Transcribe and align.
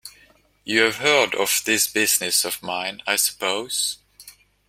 You've 0.63 0.95
heard 0.97 1.35
of 1.35 1.61
this 1.63 1.85
business 1.85 2.43
of 2.43 2.63
mine, 2.63 3.03
I 3.05 3.17
suppose? 3.17 3.99